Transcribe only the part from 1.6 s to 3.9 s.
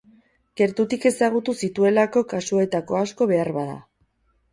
zituelako kasuetako asko beharbada.